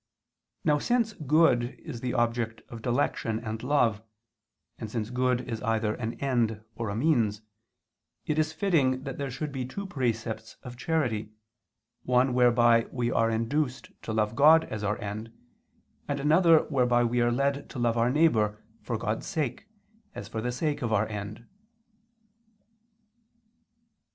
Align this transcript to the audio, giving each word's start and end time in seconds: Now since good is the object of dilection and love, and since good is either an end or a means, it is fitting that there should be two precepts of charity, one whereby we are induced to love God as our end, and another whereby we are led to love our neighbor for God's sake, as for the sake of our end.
Now 0.63 0.79
since 0.79 1.13
good 1.13 1.75
is 1.81 2.01
the 2.01 2.15
object 2.15 2.63
of 2.69 2.81
dilection 2.81 3.37
and 3.45 3.61
love, 3.61 4.01
and 4.79 4.89
since 4.89 5.11
good 5.11 5.41
is 5.47 5.61
either 5.61 5.93
an 5.93 6.15
end 6.15 6.63
or 6.73 6.89
a 6.89 6.95
means, 6.95 7.43
it 8.25 8.39
is 8.39 8.51
fitting 8.51 9.03
that 9.03 9.19
there 9.19 9.29
should 9.29 9.51
be 9.51 9.63
two 9.63 9.85
precepts 9.85 10.57
of 10.63 10.75
charity, 10.75 11.33
one 12.01 12.33
whereby 12.33 12.87
we 12.91 13.11
are 13.11 13.29
induced 13.29 13.91
to 14.01 14.11
love 14.11 14.35
God 14.35 14.63
as 14.71 14.83
our 14.83 14.99
end, 14.99 15.31
and 16.07 16.19
another 16.19 16.63
whereby 16.63 17.03
we 17.03 17.21
are 17.21 17.31
led 17.31 17.69
to 17.69 17.77
love 17.77 17.95
our 17.95 18.09
neighbor 18.09 18.63
for 18.81 18.97
God's 18.97 19.27
sake, 19.27 19.67
as 20.15 20.27
for 20.27 20.41
the 20.41 20.51
sake 20.51 20.81
of 20.81 20.91
our 20.91 21.07
end. 21.09 21.45